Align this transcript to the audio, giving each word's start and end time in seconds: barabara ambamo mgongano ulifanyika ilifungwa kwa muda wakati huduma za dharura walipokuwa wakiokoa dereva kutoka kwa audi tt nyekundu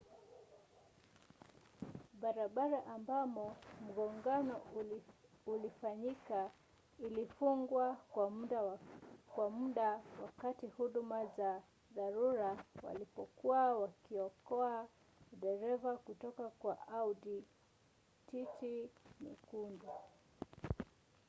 barabara 2.21 2.79
ambamo 2.95 3.45
mgongano 3.87 4.55
ulifanyika 5.45 6.51
ilifungwa 6.99 7.95
kwa 9.33 9.49
muda 9.51 9.97
wakati 10.21 10.67
huduma 10.67 11.25
za 11.37 11.61
dharura 11.95 12.57
walipokuwa 12.83 13.77
wakiokoa 13.79 14.87
dereva 15.33 15.97
kutoka 15.97 16.49
kwa 16.49 16.87
audi 16.87 17.43
tt 18.27 18.63
nyekundu 19.21 19.89